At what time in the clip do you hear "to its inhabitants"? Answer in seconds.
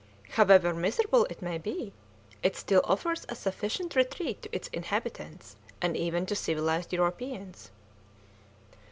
4.41-5.57